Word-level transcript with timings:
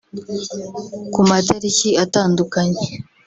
ku 1.13 1.19
matariki 1.29 1.89
atandukanye 2.03 2.83